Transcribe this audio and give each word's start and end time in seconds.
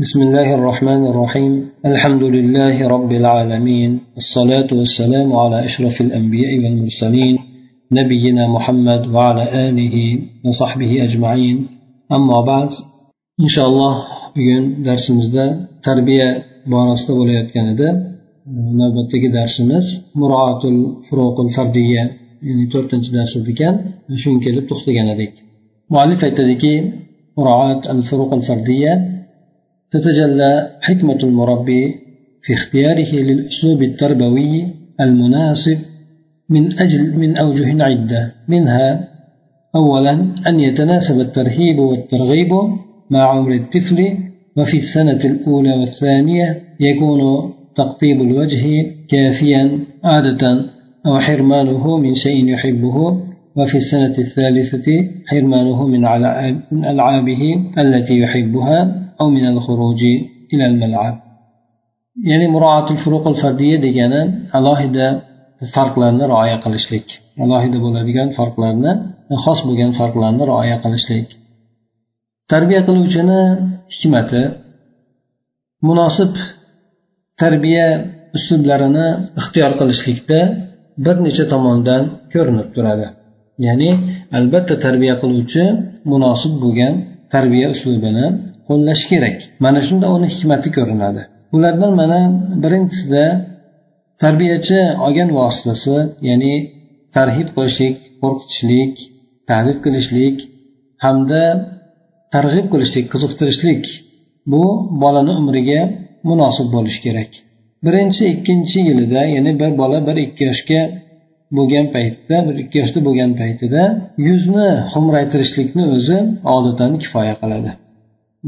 بسم 0.00 0.22
الله 0.22 0.54
الرحمن 0.54 1.06
الرحيم. 1.06 1.52
الحمد 1.86 2.22
لله 2.22 2.88
رب 2.88 3.12
العالمين. 3.12 4.00
الصلاة 4.16 4.68
والسلام 4.78 5.36
على 5.36 5.64
أشرف 5.64 6.00
الأنبياء 6.00 6.52
والمرسلين 6.58 7.38
نبينا 7.92 8.46
محمد 8.46 9.06
وعلى 9.06 9.68
آله 9.68 10.18
وصحبه 10.44 11.04
أجمعين. 11.04 11.68
أما 12.12 12.40
بعد 12.40 12.68
إن 13.40 13.46
شاء 13.46 13.68
الله 13.68 14.04
بيون 14.36 14.82
درس 14.82 15.10
مزدا 15.10 15.66
تربية 15.82 16.44
بارس 16.66 17.10
ولاية 17.10 17.48
كندا 17.48 17.90
نبتك 18.80 19.22
درس 19.32 19.60
مز 19.60 19.88
مراعاة 20.14 20.62
الفروق 20.64 21.40
الفردية 21.40 22.10
يعني 22.42 22.66
تورتنج 22.72 23.04
درس 23.12 23.34
كان 23.58 23.80
شو 24.16 24.40
كده 24.40 24.60
تختي 24.60 24.92
مؤلفة 25.90 26.28
مراعاة 27.38 27.82
الفروق 27.90 28.34
الفردية 28.34 29.15
تتجلى 29.90 30.70
حكمة 30.80 31.18
المربي 31.22 31.94
في 32.42 32.54
اختياره 32.54 33.14
للأسلوب 33.14 33.82
التربوي 33.82 34.66
المناسب 35.00 35.78
من 36.50 36.78
أجل 36.78 37.18
من 37.18 37.36
أوجه 37.36 37.84
عدة 37.84 38.32
منها 38.48 39.08
أولا 39.74 40.12
أن 40.46 40.60
يتناسب 40.60 41.20
الترهيب 41.20 41.78
والترغيب 41.78 42.52
مع 43.10 43.30
عمر 43.30 43.54
الطفل 43.54 44.16
وفي 44.56 44.76
السنة 44.76 45.24
الأولى 45.24 45.72
والثانية 45.72 46.62
يكون 46.80 47.52
تقطيب 47.76 48.22
الوجه 48.22 48.86
كافيا 49.08 49.78
عادة 50.04 50.64
أو 51.06 51.18
حرمانه 51.20 51.98
من 51.98 52.14
شيء 52.14 52.48
يحبه 52.48 52.96
وفي 53.56 53.76
السنة 53.76 54.14
الثالثة 54.18 55.08
حرمانه 55.26 55.86
من 56.70 56.84
ألعابه 56.84 57.42
التي 57.78 58.18
يحبها. 58.18 59.05
أو 59.21 59.27
من 59.29 59.45
الخروج 59.53 60.01
إلى 60.53 60.65
الملعب 60.65 61.15
ya'ni 62.29 62.47
muroatul 62.55 62.99
furuqul 63.03 63.35
fardiya 63.43 63.77
degani 63.85 64.21
alohida 64.57 65.07
farqlarni 65.75 66.25
rioya 66.31 66.57
qilishlik 66.63 67.07
alohida 67.43 67.77
bo'ladigan 67.85 68.27
farqlarni 68.37 68.91
xos 69.43 69.59
bo'lgan 69.67 69.91
farqlarni 69.99 70.43
rioya 70.51 70.77
qilishlik 70.83 71.27
tarbiya 72.51 72.81
qiluvchini 72.87 73.41
hikmati 73.95 74.43
munosib 75.87 76.33
tarbiya 77.41 77.87
uslublarini 78.37 79.07
ixtiyor 79.39 79.71
qilishlikda 79.79 80.39
bir 81.05 81.15
necha 81.25 81.45
tomondan 81.53 82.03
ko'rinib 82.33 82.67
turadi 82.75 83.07
ya'ni 83.67 83.89
albatta 84.37 84.75
tarbiya 84.85 85.15
qiluvchi 85.21 85.63
munosib 86.11 86.53
bo'lgan 86.63 86.93
tarbiya 87.33 87.67
uslubini 87.75 88.25
qo'llash 88.68 89.02
kerak. 89.10 89.38
Mana 89.64 89.80
shunda 89.88 90.06
uni 90.16 90.28
hikmati 90.34 90.68
ko'rinadi. 90.76 91.22
Ulardan 91.56 91.92
mana 92.00 92.20
birinchisida 92.62 93.24
tarbiyachi 94.22 94.80
olgan 95.06 95.30
vositasi 95.38 95.96
ya'ni 96.28 96.54
tarhib 97.16 97.48
qilishlik 97.56 97.96
qo'rqitishlik 98.22 98.94
tahdid 99.50 99.78
qilishlik 99.84 100.36
hamda 101.04 101.42
targ'ib 102.34 102.66
qilishlik 102.72 103.06
qiziqtirishlik 103.12 103.82
bu 104.52 104.64
bolani 105.02 105.32
umriga 105.40 105.80
munosib 106.28 106.68
bo'lishi 106.74 107.00
kerak. 107.06 107.30
Birinchi 107.86 108.22
ikkinchi 108.34 108.78
yilida 108.88 109.22
ya'ni 109.34 109.52
bir 109.60 109.70
bola 109.80 109.98
bir 110.08 110.16
ikki 110.26 110.42
yoshga 110.50 110.80
bo'lgan 111.56 111.86
paytda 111.94 112.36
bir 112.46 112.54
ikki 112.62 112.76
yoshda 112.82 113.00
bo'lgan 113.06 113.32
paytida 113.40 113.82
yuzni 114.28 114.68
xumraytirishlikni 114.92 115.84
o'zi 115.96 116.18
odatdan 116.56 116.92
kifoya 117.02 117.34
qiladi. 117.42 117.70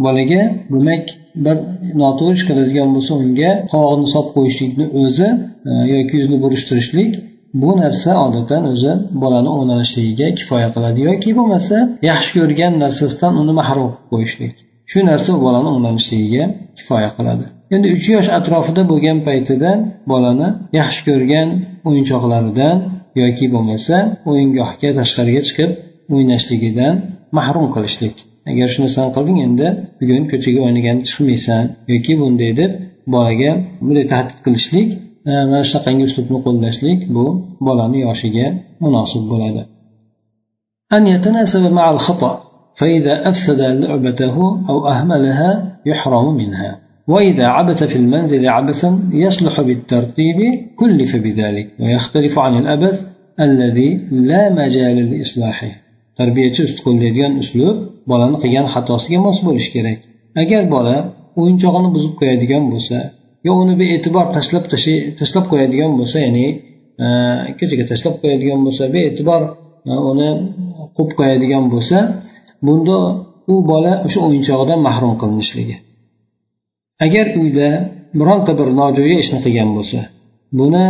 Bolaga 0.05 0.43
demak 0.75 1.05
bir 1.45 1.57
noto'g'ri 2.03 2.35
ish 2.39 2.45
qiladigan 2.49 2.89
bo'lsa 2.95 3.13
unga 3.23 3.51
qovog'ini 3.73 4.09
solib 4.15 4.31
qo'yishlikni 4.37 4.87
o'zi 5.03 5.29
e, 5.71 5.73
yoki 5.95 6.13
yuzini 6.19 6.39
burishtirishlik 6.45 7.13
bu 7.63 7.71
narsa 7.83 8.11
odatdan 8.27 8.63
o'zi 8.73 8.93
bolani 9.23 9.51
o'nalishligiga 9.61 10.29
kifoya 10.39 10.69
qiladi 10.75 10.99
yoki 11.09 11.31
bo'lmasa 11.39 11.77
yaxshi 12.11 12.31
ko'rgan 12.39 12.73
narsasidan 12.85 13.33
uni 13.43 13.53
mahrum 13.61 13.89
qilib 13.93 14.09
qo'yishlik. 14.13 14.55
Shu 14.91 14.99
narsa 15.11 15.31
bolani 15.47 15.69
o'nalishligiga 15.77 16.45
kifoya 16.79 17.11
qiladi. 17.17 17.45
Endi 17.75 17.87
uch 17.97 18.07
yosh 18.15 18.29
atrofida 18.39 18.83
bo'lgan 18.91 19.19
paytida 19.29 19.71
bolani 20.13 20.49
yaxshi 20.81 21.01
ko'rgan 21.09 21.49
o'yinchoqlaridan 21.89 22.77
yoki 23.23 23.47
bo'lmasa 23.55 23.97
o'yingohga 24.31 24.91
tashqariga 24.99 25.43
chiqib 25.49 25.71
o'ynashligidan 26.15 26.95
mahrum 27.39 27.67
qilishlik. 27.75 28.17
Agar 28.53 28.69
shu 28.73 28.79
narsani 28.85 29.11
qilding 29.17 29.39
endi 29.47 29.67
bugun 30.01 30.25
ko'chaga 30.33 30.59
o'ynaganda 30.67 31.05
chiqmaysan 31.11 31.65
yoki 31.93 32.13
bunday 32.21 32.53
deb 32.61 32.71
bolaga 33.15 33.51
bunday 33.87 34.07
tahdid 34.13 34.39
qilishlik 34.45 34.89
mana 35.51 35.63
shunaqangi 35.71 36.05
uslubni 36.09 36.39
qo'llashlik 36.47 36.99
bu 37.15 37.25
bolani 37.67 37.99
yoshiga 38.07 38.47
munosib 38.85 39.25
bo'ladi 39.33 39.65
أن 40.97 41.07
يتناسب 41.15 41.65
مع 41.79 41.87
الخطأ 41.97 42.33
فإذا 42.79 43.29
أفسد 43.29 43.61
لعبته 43.61 44.37
أو 44.71 44.77
أهملها 44.93 45.51
يحرم 45.87 46.27
منها 46.41 46.71
وإذا 47.09 47.47
عبث 47.47 47.81
في 47.91 47.97
المنزل 47.97 48.49
عبثا 48.49 48.91
يصلح 49.13 49.61
بالترتيب 49.61 50.39
كلف 50.81 51.17
بذلك 51.25 51.67
ويختلف 51.81 52.39
عن 52.39 52.59
الأبث 52.63 52.97
الذي 53.41 53.91
لا 54.11 54.43
مجال 54.61 54.97
لإصلاحه 55.11 55.73
qo'llaydigan 56.19 57.33
uslub 57.43 57.77
bolani 58.11 58.37
qilgan 58.43 58.67
xatosiga 58.75 59.19
mos 59.27 59.39
bo'lishi 59.47 59.71
kerak. 59.77 60.01
Agar 60.43 60.63
bola 60.75 60.97
o'yinchog'ini 61.41 61.89
buzib 61.97 62.15
qo'yadigan 62.21 62.65
bo'lsa 62.73 62.97
yo 63.47 63.53
uni 63.63 63.75
bee'tibor 63.83 64.27
tashlab 64.37 64.65
tashlab 65.21 65.45
qo'yadigan 65.53 65.93
bo'lsa 65.99 66.17
ya'ni 66.27 66.47
e, 67.05 67.07
ko'chaga 67.59 67.85
tashlab 67.91 68.15
qo'yadigan 68.23 68.61
bo'lsa 68.67 68.85
bee'tibor 68.97 69.43
e, 69.91 69.93
uni 70.11 70.31
quvib 70.97 71.13
qo'yadigan 71.19 71.65
bo'lsa 71.73 71.99
bunda 72.67 72.99
u 73.53 73.55
bola 73.71 73.93
o'sha 74.07 74.21
o'yinchog'idan 74.27 74.81
mahrum 74.89 75.15
qilinishligi. 75.21 75.77
Agar 77.07 77.27
uyda 77.43 77.69
bironta 78.19 78.53
bir 78.61 78.69
nojo'ya 78.81 79.17
ishni 79.25 79.39
qilgan 79.45 79.71
bo'lsa 79.77 80.01
buni 80.61 80.85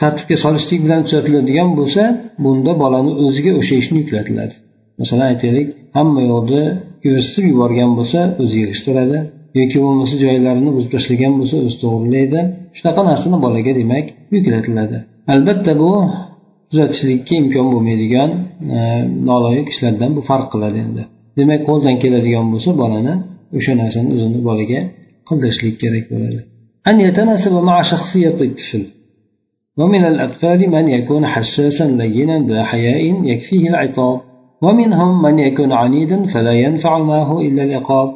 tartibga 0.00 0.36
solishlik 0.44 0.80
bilan 0.84 1.00
tuzatiladigan 1.06 1.70
bo'lsa 1.78 2.02
bunda 2.44 2.72
bolani 2.82 3.12
o'ziga 3.24 3.52
o'sha 3.60 3.74
ishni 3.82 3.96
yuklatiladi 4.02 4.54
masalan 5.01 5.27
aytaylik 5.33 5.67
hamma 5.97 6.21
yoqni 6.33 6.63
ko'rsatib 7.03 7.45
yuborgan 7.51 7.91
bo'lsa 7.97 8.19
o'zi 8.41 8.55
yig'ishtiradi 8.63 9.17
yoki 9.59 9.77
bo'lmasa 9.85 10.15
joylarini 10.23 10.71
buzib 10.77 10.91
tashlagan 10.95 11.33
bo'lsa 11.39 11.55
o'zi 11.65 11.77
to'g'irlaydi 11.83 12.39
shunaqa 12.77 13.01
narsani 13.09 13.37
bolaga 13.45 13.71
demak 13.79 14.05
yuklatiladi 14.35 14.97
albatta 15.33 15.71
bu 15.81 15.91
tuzatishlikka 16.69 17.33
imkon 17.41 17.67
bo'lmaydigan 17.73 18.29
noloyiq 19.29 19.67
ishlardan 19.73 20.11
bu 20.17 20.21
farq 20.29 20.47
qiladi 20.53 20.77
endi 20.85 21.03
demak 21.39 21.61
qo'ldan 21.69 21.95
keladigan 22.03 22.45
bo'lsa 22.53 22.69
bolani 22.81 23.13
o'sha 23.57 23.73
narsani 23.81 24.09
o'zini 24.15 24.39
bolaga 24.49 24.79
qildirishlik 25.27 25.75
kerak 25.83 26.05
bo'ladi 26.13 26.41
أن 26.89 26.95
يتناسب 27.07 27.53
مع 27.69 27.81
شخصية 27.81 28.37
الطفل 28.41 28.83
ومن 29.77 30.05
الأطفال 30.05 30.59
من 30.69 30.89
يكون 30.89 31.23
حساسا 31.27 31.85
لينا 31.87 32.37
ذا 32.49 32.63
حياء 32.63 33.03
يكفيه 33.31 33.69
العقاب 33.69 34.21
ومنهم 34.61 35.21
من 35.21 35.39
يكون 35.39 35.71
عنيدا 35.71 36.25
فلا 36.33 36.53
ينفع 36.53 36.99
معه 36.99 37.41
إلا 37.41 37.63
العقاب 37.63 38.09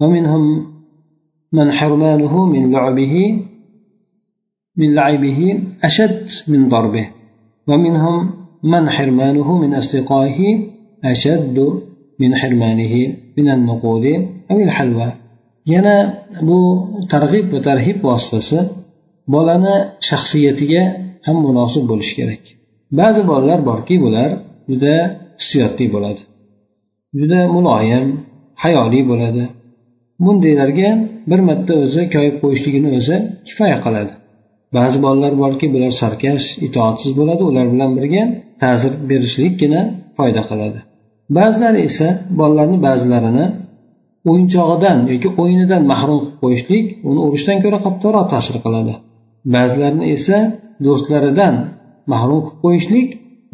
ومنهم 0.00 0.66
من 1.52 1.72
حرمانه 1.72 2.46
من 2.46 2.72
لعبه 2.72 3.14
من 4.76 4.94
لعبه 4.94 5.40
أشد 5.84 6.26
من 6.48 6.68
ضربه 6.68 7.06
ومنهم 7.68 8.30
من 8.64 8.90
حرمانه 8.90 9.58
من 9.58 9.74
أصدقائه 9.74 10.40
أشد 11.04 11.58
من 12.20 12.34
حرمانه 12.34 12.94
من 13.38 13.50
النقود 13.50 14.04
أو 14.50 14.60
الحلوى 14.60 15.12
yana 15.72 15.96
bu 16.48 16.58
targ'ib 17.12 17.46
va 17.54 17.60
tarhib 17.68 17.98
vositasi 18.08 18.58
bolani 19.34 19.74
shaxsiyatiga 20.08 20.82
ham 21.26 21.36
munosib 21.46 21.84
bo'lishi 21.90 22.14
kerak 22.18 22.42
ba'zi 23.00 23.20
bolalar 23.30 23.60
borki 23.70 23.94
bular 24.04 24.30
juda 24.70 24.94
hissiyotli 25.39 25.85
bo'ladi. 25.95 26.21
Juda 27.19 27.39
muloyim 27.55 28.05
hayoli 28.63 29.01
bo'ladi. 29.11 29.43
Bundaylarga 30.25 30.89
bir 31.29 31.39
marta 31.47 31.73
o'zi 31.83 32.01
koyib 32.15 32.35
qo'yishligini 32.43 32.89
o'zi 32.99 33.15
kifoya 33.47 33.77
qiladi. 33.85 34.13
Ba'zi 34.77 34.97
bolalar 35.05 35.33
borki 35.43 35.65
bular 35.73 35.91
sarkash 36.01 36.45
itoatsiz 36.67 37.11
bo'ladi 37.19 37.43
ular 37.49 37.65
bilan 37.73 37.91
birga 37.97 38.23
ta'zir 38.63 38.91
berishlikgina 39.09 39.81
foyda 40.17 40.41
qiladi. 40.49 40.79
Ba'zilari 41.37 41.79
esa 41.89 42.07
bolalarni 42.39 42.77
ba'zilarini 42.87 43.45
o'yinchog'idan 44.29 44.97
yoki 45.11 45.29
o'yinidan 45.41 45.83
mahrum 45.91 46.17
qilib 46.21 46.37
qo'yishlik 46.43 46.85
uni 47.09 47.19
urishdan 47.27 47.57
ko'ra 47.63 47.79
qattiqroq 47.85 48.25
ta'sir 48.33 48.55
qiladi. 48.65 48.93
Ba'zilarini 49.55 50.05
esa 50.15 50.37
do'stlaridan 50.85 51.53
mahrum 52.11 52.39
qilib 52.45 52.59
qo'yishlik 52.65 53.07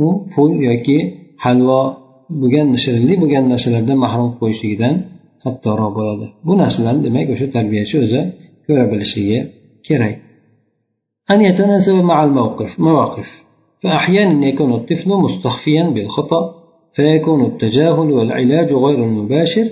u 0.06 0.08
pul 0.34 0.52
yoki 0.70 1.00
halvo 1.44 1.82
bo'lgan 2.42 2.68
shirinlik 2.84 3.18
bo'lgan 3.24 3.46
narsalardan 3.54 3.98
mahrum 4.06 4.28
qilib 4.30 4.40
qo'yishligidan 4.42 4.96
qattiqroq 5.44 5.92
bo'ladi 6.00 6.26
bu 6.48 6.54
narsalarni 6.64 7.02
demak 7.08 7.28
o'sha 7.36 7.48
tarbiyachi 7.56 7.96
o'zi 8.06 8.22
ko'ra 8.66 8.84
bilishligi 8.92 9.40
kerak 9.88 10.16
أن 11.34 11.42
يتناسب 11.42 11.94
مع 11.94 12.24
الموقف 12.24 12.80
مواقف 12.80 13.30
فأحيانا 13.84 14.46
يكون 14.48 14.74
الطفل 14.74 15.10
مستخفيا 15.26 15.84
بالخطأ 15.90 16.54
فيكون 16.96 17.46
التجاهل 17.46 18.12
والعلاج 18.12 18.74
غير 18.74 19.04
المباشر 19.04 19.68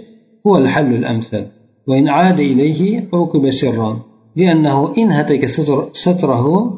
هو 0.47 0.57
الحل 0.57 0.93
الأمثل 0.93 1.45
وإن 1.87 2.07
عاد 2.07 2.39
إليه 2.39 3.03
عوقب 3.13 3.49
سرا 3.49 3.99
لأنه 4.35 4.93
إن 4.97 5.11
هتك 5.11 5.45
ستره 5.93 6.73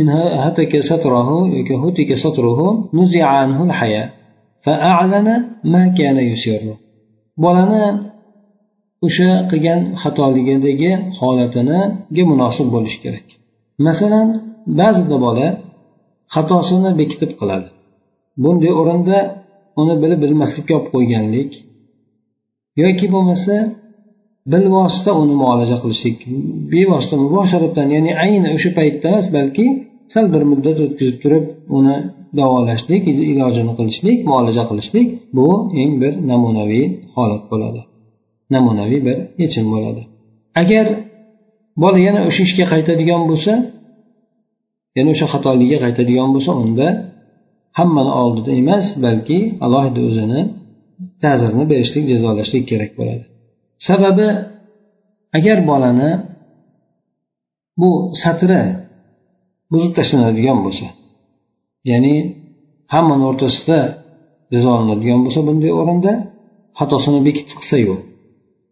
إن 0.00 0.08
هتك 0.44 0.72
ستره 0.90 1.28
هتك 1.84 2.10
ستره 2.24 2.60
نزع 2.98 3.26
عنه 3.40 3.58
الحياة 3.68 4.08
فأعلن 4.64 5.28
ما 5.72 5.82
كان 5.98 6.16
يسره 6.32 6.76
bolani 7.44 7.84
o'sha 9.06 9.30
qilgan 9.50 9.80
xatoligidagi 10.02 10.90
holatiniga 11.18 12.22
munosib 12.32 12.66
bo'lishi 12.74 12.98
kerak 13.04 13.26
masalan 13.86 14.28
ba'zida 14.80 15.16
bola 15.26 15.46
xatosini 16.34 16.90
bekitib 17.00 17.32
qiladi 17.40 17.68
bunday 18.42 18.72
o'rinda 18.80 19.18
uni 19.80 19.94
bilib 20.02 20.18
bilmaslikka 20.24 20.72
olib 20.78 20.88
qo'yganlik 20.94 21.50
yoki 22.82 23.06
bo'lmasa 23.14 23.54
bilvosita 24.51 25.11
uni 25.21 25.35
muolaja 25.41 25.77
qilishlik. 25.83 26.17
Bevosita 26.73 27.15
mubosharatan 27.23 27.87
ya'ni 27.95 28.11
ayni 28.23 28.47
o'sha 28.55 28.69
paytda 28.79 29.05
emas 29.11 29.27
balki 29.37 29.65
sal 30.13 30.25
bir 30.33 30.43
muddat 30.51 30.77
o'tkazib 30.85 31.17
turib 31.23 31.45
uni 31.77 31.97
davolashlik 32.39 33.03
ilojini 33.33 33.73
qilishlik 33.79 34.17
muolaja 34.29 34.63
qilishlik 34.69 35.07
bu 35.37 35.47
eng 35.81 35.93
bir 36.01 36.13
namunaviy 36.31 36.85
holat 37.15 37.43
bo'ladi. 37.51 37.81
Namunaviy 38.55 39.01
bir 39.07 39.17
yechim 39.41 39.65
bo'ladi. 39.73 40.01
Agar 40.61 40.85
bola 41.83 41.99
yana 42.07 42.19
o'sha 42.29 42.41
ishga 42.47 42.65
qaytadigan 42.73 43.23
bo'lsa 43.29 43.53
yana 44.97 45.09
o'sha 45.15 45.27
xatoligiga 45.33 45.77
qaytadigan 45.85 46.29
bo'lsa 46.35 46.51
unda 46.63 46.87
hammani 47.79 48.11
oldida 48.23 48.51
emas 48.61 48.85
balki 49.05 49.39
alohida 49.65 50.01
o'zini 50.09 50.41
ta'zirini 51.23 51.65
berishlik 51.71 52.05
jazolashlik 52.11 52.63
kerak 52.71 52.91
bo'ladi. 52.99 53.25
Sababi 53.87 54.27
agar 55.37 55.57
bolani 55.69 56.11
bu 57.81 57.91
satri 58.23 58.61
buzib 59.71 59.91
tashlanadigan 59.97 60.59
bo'lsa 60.65 60.87
ya'ni 61.91 62.15
hammani 62.93 63.23
o'rtasida 63.31 63.79
jazolanadigan 64.53 65.19
bo'lsa 65.25 65.39
bunday 65.47 65.71
o'rinda 65.81 66.11
xatosini 66.79 67.19
bekitib 67.27 67.57
qilsa 67.59 67.77
yo'q. 67.87 67.99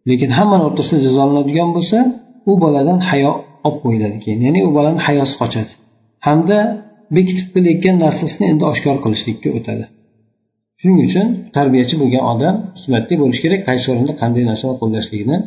Lekin 0.08 0.30
hammani 0.38 0.64
o'rtasida 0.68 0.98
jazolanadigan 1.06 1.70
bo'lsa 1.76 1.98
u 2.50 2.52
boladan 2.62 2.98
hayo 3.10 3.32
olib 3.66 3.78
qo'yiladi 3.84 4.18
keyin. 4.24 4.40
Ya'ni 4.46 4.60
u 4.68 4.70
bolani 4.76 5.00
hayosi 5.06 5.34
qochadi. 5.42 5.72
Hamda 6.26 6.58
bekitib 7.16 7.48
qilayotgan 7.54 7.96
narsasini 8.04 8.44
endi 8.52 8.64
oshkor 8.72 8.96
qilishlikka 9.04 9.48
o'tadi. 9.58 9.84
shuning 10.81 10.99
uchun 11.07 11.27
tarbiyachi 11.57 11.95
bo'lgan 12.01 12.23
odam 12.33 12.55
hikmatli 12.79 13.15
bo'lishi 13.21 13.41
kerak 13.45 13.61
qaysi 13.69 13.85
o'rinda 13.91 14.13
qanday 14.21 14.43
narsani 14.51 14.73
qo'llashligini 14.81 15.37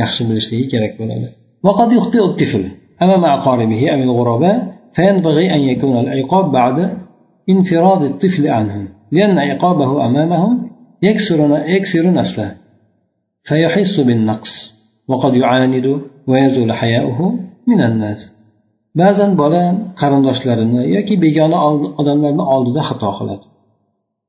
yaxshi 0.00 0.22
bilishligi 0.28 0.66
kerak 0.74 0.94
bo'ladi 1.00 1.28
وقد 1.66 1.88
يخطئ 1.98 2.22
الطفل 2.30 2.62
أمام 3.04 3.24
أقاربه 3.36 3.82
أو 3.92 4.00
الغرباء 4.08 4.56
فينبغي 4.96 5.46
أن 5.56 5.60
يكون 5.70 5.94
العقاب 6.04 6.44
بعد 6.58 6.76
انفراد 7.54 8.02
الطفل 8.10 8.44
عنهم 8.56 8.84
لأن 9.16 9.38
عقابه 9.48 9.90
أمامهم 10.06 10.52
يكسر, 11.08 11.38
يكسر 11.76 12.04
نفسه 12.20 12.48
فيحس 13.48 13.94
بالنقص 14.08 14.54
وقد 15.10 15.32
يعاند 15.42 15.86
ويزول 16.30 16.70
حياؤه 16.80 17.20
من 17.70 17.80
الناس 17.88 18.20
ba'zan 19.00 19.30
bola 19.40 19.64
qarindoshlarini 20.00 20.82
yoki 20.96 21.14
begona 21.24 21.58
odamlarni 22.00 22.44
oldida 22.54 22.80
xato 22.88 23.10
qiladi 23.18 23.44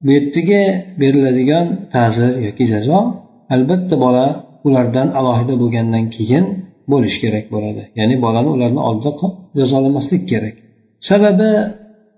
Bu 0.04 0.10
yerdagi 0.16 0.60
beriladigan 1.00 1.66
ta'zir 1.94 2.32
yoki 2.46 2.64
jazo 2.72 2.98
albatta 3.54 3.94
bola 4.04 4.26
ulardan 4.66 5.08
alohida 5.18 5.54
bo'lgandan 5.62 6.04
keyin 6.16 6.44
bo'lishi 6.92 7.18
kerak 7.24 7.46
bo'ladi. 7.54 7.82
Ya'ni 7.98 8.16
bolani 8.24 8.50
ularni 8.56 8.80
oldida 8.88 9.26
jazolamaslik 9.58 10.22
kerak. 10.32 10.54
Sababi 11.08 11.50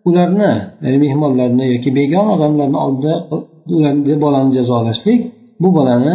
ularni 0.08 0.52
ya'ni 0.84 0.98
mehmonlarni 1.04 1.64
yoki 1.74 1.90
begona 1.98 2.30
odamlarni 2.36 2.78
oldida 2.86 3.14
ularni 3.76 4.14
bolani 4.24 4.50
jazolashlik 4.58 5.20
bu 5.62 5.68
bolani 5.78 6.14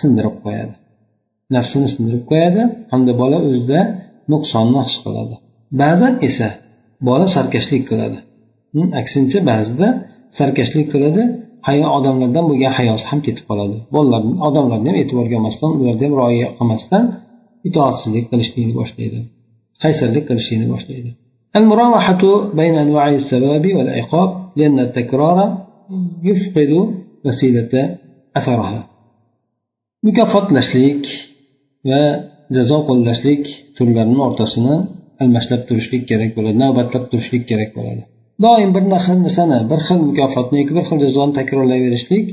sindirib 0.00 0.36
qo'yadi. 0.44 0.74
Nafsini 1.54 1.88
sindirib 1.94 2.24
qo'yadi 2.30 2.62
hamda 2.92 3.12
bola 3.22 3.38
o'zida 3.48 3.80
nuqsonni 4.32 4.80
his 4.86 4.96
qiladi. 5.04 5.34
Ba'zan 5.82 6.12
esa 6.28 6.48
bola 7.08 7.26
sarkashlik 7.36 7.82
qiladi. 7.90 8.18
Hm, 8.74 8.88
aksincha 9.00 9.38
ba'zida 9.50 9.88
sarkashlik 10.37 10.87
qiladi 10.93 11.23
hayo 11.67 11.87
odamlardan 11.97 12.43
bo'lgan 12.49 12.73
hayosi 12.79 13.05
ham 13.11 13.19
ketib 13.25 13.45
qoladi 13.49 13.77
bolalar 13.95 14.21
odamlarni 14.47 14.87
ham 14.91 14.97
e'tiborga 15.01 15.35
olmasdan 15.39 15.69
ularni 15.79 16.03
ham 16.07 16.13
rioya 16.21 16.47
qilmasdan 16.57 17.03
itoatsizlik 17.67 18.25
qilishlikni 18.31 18.73
boshlaydi 18.81 19.19
qaysarlik 19.83 20.23
qilishlikni 20.29 20.67
boshlaydi 20.75 21.11
المراوحة 21.59 22.23
بين 22.59 22.75
أنواع 22.85 23.07
الثواب 23.21 23.65
والعقاب 23.77 24.29
لأن 24.57 24.77
التكرار 24.87 25.37
يفقد 26.29 26.71
وسيلة 27.25 27.73
أثرها 28.39 28.81
mukofotlashlik 30.07 31.03
va 31.89 32.01
jazo 32.55 32.77
qo'llashlik 32.87 33.43
turlarini 33.77 34.21
o'rtasini 34.27 34.75
almashlab 35.23 35.61
turishlik 35.67 36.03
kerak 36.09 36.31
bo'ladi 36.37 36.57
navbatlab 36.63 37.03
turishlik 37.11 37.43
kerak 37.49 37.69
bo'ladi 37.77 38.03
doim 38.45 38.69
bir 38.75 38.83
xil 39.05 39.17
narsani 39.25 39.59
bir 39.71 39.79
xil 39.87 39.99
mukofotni 40.09 40.55
yoki 40.61 40.73
bir 40.77 40.85
xil 40.89 40.97
jazoni 41.05 41.33
takrorlayverishlik 41.39 42.25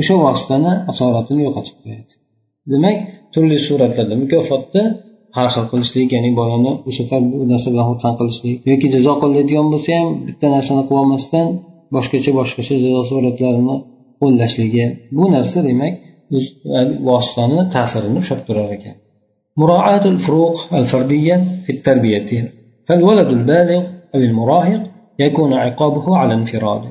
o'sha 0.00 0.14
vositani 0.24 0.72
asoratini 0.92 1.40
yo'qotib 1.46 1.76
qo'yadi 1.82 2.12
demak 2.72 2.96
turli 3.34 3.58
suratlarda 3.66 4.14
mukofotni 4.24 4.82
har 5.36 5.48
xil 5.54 5.66
qilishlik 5.72 6.08
ya'ni 6.16 6.30
bolani 6.40 6.72
o'sha 6.88 7.02
safar 7.04 7.20
bu 7.32 7.36
narsa 7.52 7.68
bilan 7.72 7.86
xursand 7.90 8.16
qilishlik 8.20 8.56
yoki 8.70 8.86
jazo 8.94 9.12
qilinadigan 9.22 9.66
bo'lsa 9.72 9.90
ham 9.98 10.08
bitta 10.28 10.46
narsani 10.56 10.82
qilolmasdan 10.88 11.46
boshqacha 11.94 12.30
boshqacha 12.40 12.74
jazo 12.84 13.02
suratlarini 13.10 13.76
qo'llashligi 14.20 14.84
bu 15.16 15.24
narsa 15.34 15.58
demak 15.68 15.94
vositani 17.08 17.60
ta'sirini 17.74 18.18
ushlab 18.22 18.42
turar 18.48 18.70
ekan 18.78 18.96
مراعاة 19.62 20.04
الفروق 20.14 20.56
الفردية 20.74 21.36
في 21.64 21.70
التربية 21.72 22.30
فالولد 22.86 23.28
البالغ 23.38 23.80
أو 24.14 24.20
المراهق 24.28 24.82
يكون 25.19 25.53
عقابه 25.53 26.17
على 26.17 26.33
انفراد 26.33 26.81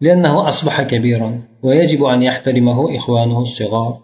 لأنه 0.00 0.48
أصبح 0.48 0.82
كبيرا 0.82 1.40
ويجب 1.62 2.04
أن 2.04 2.22
يحترمه 2.22 2.96
إخوانه 2.96 3.40
الصغار 3.40 3.98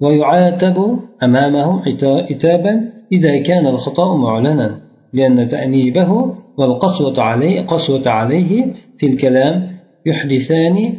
ويعاتب 0.00 0.98
أمامهم 1.22 1.82
عتابا 2.30 2.92
إذا 3.12 3.42
كان 3.42 3.66
الخطأ 3.66 4.16
معلنا 4.16 4.80
لأن 5.12 5.46
تأنيبه 5.46 6.34
والقسوة 6.58 7.22
عليه 7.22 7.60
قسوة 7.60 8.08
عليه 8.08 8.66
في 8.98 9.06
الكلام 9.06 9.72
يحدثان 10.06 10.94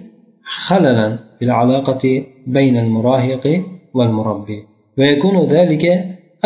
خللا 0.68 1.18
في 1.40 1.46
العلاقة 1.46 2.24
بين 2.48 2.78
المراهق 2.78 3.64
والمربي 3.94 4.64
ويكون 4.98 5.40
ذلك 5.46 5.86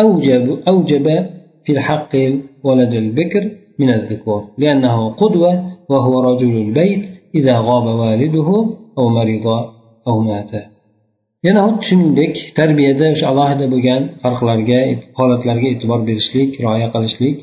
أوجب 0.00 0.58
أوجب 0.68 1.26
في 1.64 1.72
الحق 1.72 2.16
ولد 2.64 2.94
البكر 2.94 3.50
من 3.79 3.89
الذكور 3.89 4.41
لأنه 4.57 5.09
قدوة 5.21 5.51
وهو 5.89 6.13
رجل 6.29 6.53
البيت 6.65 7.03
إذا 7.35 7.55
غاب 7.67 7.85
والده 8.01 8.49
أو 8.97 9.09
مرض 9.09 9.47
أو 10.07 10.15
مات 10.21 10.51
yana 11.47 11.61
xuddi 11.67 11.83
shuningdek 11.89 12.33
tarbiyada 12.59 13.05
o'sha 13.13 13.25
alohida 13.31 13.65
bo'lgan 13.73 14.01
farqlarga 14.23 14.79
holatlarga 15.17 15.67
e'tibor 15.73 15.99
berishlik 16.09 16.49
rioya 16.63 16.87
qilishlik 16.95 17.37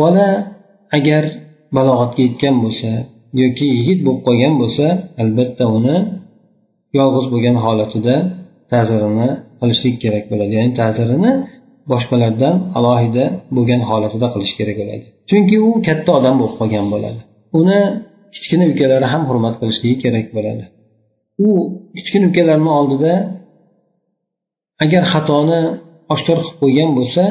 bola 0.00 0.28
agar 0.98 1.24
balog'atga 1.76 2.20
yetgan 2.28 2.54
bo'lsa 2.64 2.90
yoki 3.42 3.66
yigit 3.76 4.00
bo'lib 4.06 4.22
qolgan 4.26 4.54
bo'lsa 4.60 4.86
albatta 5.22 5.64
uni 5.76 5.96
yolg'iz 6.98 7.26
bo'lgan 7.32 7.56
holatida 7.64 8.14
ta'zirini 8.72 9.28
qilishlik 9.60 9.96
kerak 10.02 10.24
bo'ladi 10.30 10.52
ya'ni 10.58 10.72
ta'zirini 10.80 11.32
boshqalardan 11.91 12.55
alohida 12.77 13.25
bo'lgan 13.55 13.81
holatida 13.89 14.27
qilish 14.33 14.53
kerak 14.59 14.77
bo'ladi. 14.81 15.05
Chunki 15.29 15.55
u 15.67 15.69
katta 15.87 16.11
odam 16.19 16.35
bo'lib 16.39 16.55
qolgan 16.59 16.85
bo'ladi. 16.93 17.19
Uni 17.59 17.79
kichkina 18.35 18.65
ukalari 18.73 19.07
ham 19.13 19.23
hurmat 19.29 19.55
qilishligi 19.61 19.97
kerak 20.03 20.27
bo'ladi. 20.35 20.63
U 21.47 21.49
kichkina 21.97 22.25
ukalarni 22.31 22.71
oldida 22.79 23.13
agar 24.83 25.03
xatoni 25.13 25.61
oshkor 26.13 26.37
qilib 26.41 26.57
qo'ygan 26.61 26.89
bo'lsa 26.97 27.23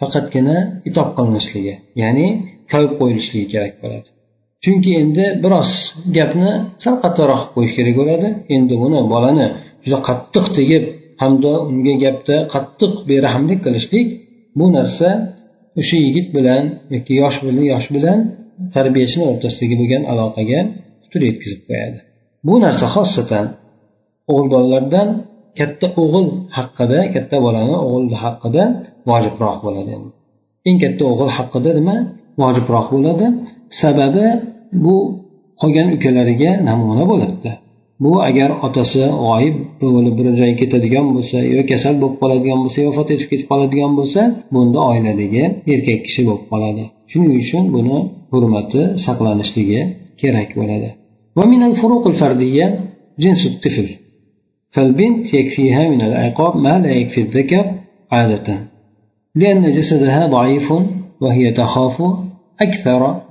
faqatgina 0.00 0.56
itob 0.88 1.08
qilinishligi 1.16 1.74
ya'ni 2.02 2.26
koyib 2.72 2.92
qo'yilishligi 3.00 3.46
kerak 3.54 3.74
bo'ladi. 3.82 4.08
Chunki 4.64 4.90
endi 5.02 5.24
biroz 5.44 5.70
gapni 6.16 6.50
sal 6.84 6.94
qattiqroq 7.02 7.40
qilib 7.42 7.54
qo'yish 7.56 7.74
kerak 7.78 7.94
bo'ladi. 8.00 8.28
Endi 8.56 8.74
buni 8.82 9.00
bolani 9.14 9.46
juda 9.84 9.98
qattiq 10.08 10.46
tegib 10.58 10.84
hamda 11.22 11.52
unga 11.70 11.94
gapda 12.04 12.36
qattiq 12.54 12.92
berahmlik 13.10 13.60
qilishlik 13.66 14.08
bu 14.58 14.66
narsa 14.76 15.08
o'sha 15.80 15.96
yigit 16.06 16.28
bilan 16.36 16.64
yoki 16.94 17.12
yosh 17.22 17.38
bilan 17.46 17.64
yosh 17.72 17.88
bilan 17.96 18.18
tarbiyachini 18.74 19.24
o'rtasidagi 19.30 19.74
bo'lgan 19.80 20.02
aloqaga 20.12 20.60
putur 21.02 21.20
yetkazib 21.28 21.60
qo'yadi. 21.68 21.98
Bu 22.46 22.54
narsa 22.64 22.86
xosatan 22.94 23.46
o'g'il 24.30 24.48
bolalardan 24.54 25.08
katta 25.58 25.86
o'g'il 26.02 26.26
haqida 26.56 26.98
katta 27.14 27.36
bolani 27.46 27.76
o'g'il 27.86 28.16
haqida 28.24 28.62
vojibroq 29.10 29.58
bo'ladi 29.66 29.92
eng 30.68 30.78
katta 30.84 31.02
o'g'il 31.12 31.30
haqida 31.38 31.70
nima? 31.78 31.96
Vojibroq 32.42 32.86
bo'ladi. 32.94 33.26
Sababi 33.80 34.26
bu 34.84 34.96
qolgan 35.60 35.88
ukalariga 35.96 36.50
namuna 36.68 37.04
bo'ladida 37.12 37.52
bu 38.03 38.11
agar 38.29 38.49
otasi 38.67 39.03
g'oyib 39.23 39.55
bo'lib 39.81 40.13
bir 40.19 40.27
joyga 40.39 40.55
ketadigan 40.61 41.05
bo'lsa 41.15 41.37
yo 41.55 41.61
kasal 41.71 41.95
bo'lib 42.01 42.17
qoladigan 42.21 42.59
bo'lsa 42.63 42.77
yo 42.83 42.89
vafot 42.91 43.09
etib 43.15 43.27
ketib 43.31 43.47
qoladigan 43.51 43.91
bo'lsa 43.99 44.21
bunda 44.53 44.79
oiladagi 44.91 45.43
erkak 45.73 45.99
kishi 46.07 46.21
bo'lib 46.27 46.45
qoladi 46.51 46.83
shuning 47.11 47.33
uchun 47.41 47.63
buni 47.75 47.97
hurmati 48.33 48.81
saqlanishligi 49.05 49.81
kerak 50.21 50.51
bo'ladi 50.61 50.89
ومن 51.39 51.61
الفروق 51.63 52.07
الفردية 52.07 52.79
جنس 53.19 53.41
الطفل 53.51 53.87
فالبنت 54.73 55.33
يكفيها 55.33 55.89
من 55.89 56.01
العقاب 56.01 56.53
ما 56.57 56.79
لا 56.79 56.91
يكفي 56.99 57.21
الذكر 57.21 57.65
عادة 58.11 58.47
لأن 59.35 59.71
جسدها 59.77 60.27
ضعيف 60.27 60.67
وهي 61.21 61.51
تخاف 61.51 61.97
أكثر 62.61 63.01
وتنقاد 63.11 63.17
بسهولة 63.17 63.30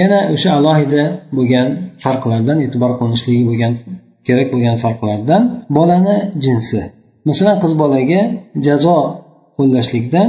yana 0.00 0.18
o'sha 0.34 0.50
alohida 0.58 1.02
bo'lgan 1.36 1.68
farqlardan 2.04 2.58
e'tibor 2.64 2.92
qilinishligi 2.98 3.42
bo'lgan 3.50 3.72
kerak 4.26 4.48
bo'lgan 4.54 4.76
farqlardan 4.84 5.42
bolani 5.76 6.16
jinsi. 6.44 6.80
Masalan 7.28 7.56
qiz 7.62 7.72
bolaga 7.82 8.20
jazo 8.66 8.98
qo'llashlikdan 9.56 10.28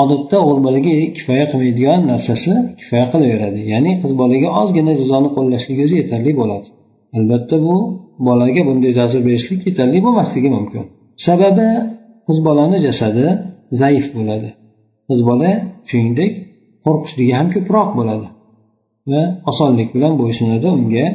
odatda 0.00 0.36
o'g'il 0.44 0.60
bolaga 0.66 0.92
kifoya 1.16 1.44
qilmaydigan 1.50 2.00
narsasi 2.12 2.52
kifoya 2.80 3.06
qilaveradi. 3.12 3.60
Ya'ni 3.72 3.92
qiz 4.02 4.12
bolaga 4.20 4.48
ozgina 4.60 4.92
jazoni 5.00 5.28
qo'llashlik 5.36 5.78
o'zi 5.84 5.94
yetarli 6.02 6.32
bo'ladi. 6.40 6.68
Albatta 7.16 7.56
bu 7.66 7.76
bolaga 8.28 8.60
bunday 8.68 8.92
jazo 9.00 9.18
berishlik 9.26 9.60
yetarli 9.68 9.98
bo'lmasligi 10.06 10.48
mumkin. 10.56 10.84
Sababi 11.26 11.68
qiz 12.26 12.38
bolani 12.46 12.78
jasadi 12.86 13.26
zaif 13.80 14.06
bo'ladi. 14.16 14.48
Qiz 15.08 15.20
bola 15.28 15.50
shuningdek 15.90 16.32
qo'rqishligi 16.85 17.33
ham 17.39 17.47
ko'proq 17.55 17.89
bo'ladi 17.99 18.27
va 19.11 19.21
osonlik 19.51 19.89
bilan 19.95 20.13
bo'ysunadi 20.21 20.67
unga 20.77 21.05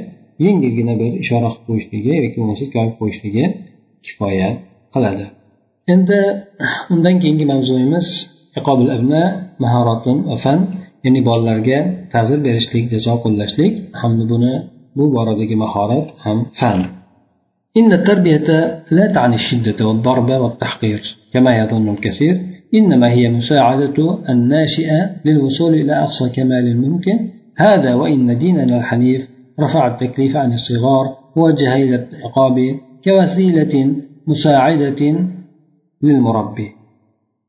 yengilgina 0.47 0.95
bir 1.03 1.13
ishora 1.23 1.49
qilib 1.53 1.65
qo'yishligi 1.69 2.13
yoki 2.25 2.37
bo'lmasa 2.41 2.65
koyib 2.75 2.95
qo'yishligi 3.01 3.45
kifoya 4.07 4.49
qiladi 4.95 5.27
endi 5.95 6.19
undan 6.95 7.17
keyingi 7.23 7.47
mavzuyimiz 7.53 8.07
abna 8.97 9.23
mahoratun 9.65 10.17
va 10.31 10.37
fan 10.45 10.61
ya'ni 11.05 11.21
bolalarga 11.29 11.79
ta'zir 12.15 12.39
berishlik 12.47 12.85
jazo 12.95 13.15
qo'llashlik 13.25 13.73
hamda 14.01 14.25
buni 14.33 14.53
bu 14.97 15.05
boradagi 15.17 15.57
mahorat 15.65 16.07
ham 16.25 16.39
fan 16.61 16.81
إن 17.81 17.93
التربية 17.93 18.49
لا 18.97 19.07
تعني 19.15 19.35
الشدة 19.35 19.79
والضرب 19.87 20.31
والتحقير 20.43 21.01
كما 21.33 21.51
يظن 21.61 21.89
الكثير 21.95 22.35
إنما 22.74 23.12
هي 23.12 23.30
مساعدة 23.30 24.20
الناشئة 24.30 25.12
للوصول 25.26 25.74
إلى 25.74 25.94
أقصى 25.94 26.30
كمال 26.36 26.82
ممكن 26.82 27.30
هذا 27.58 27.96
وإن 27.96 28.38
ديننا 28.38 28.78
الحنيف 28.78 29.30
رفع 29.60 29.88
التكليف 29.88 30.38
عن 30.38 30.54
الصغار 30.54 31.06
ووجه 31.36 31.76
إلى 31.76 31.96
العقاب 31.96 32.56
كوسيلة 33.04 33.96
مساعدة 34.28 35.16
للمربي. 36.04 36.72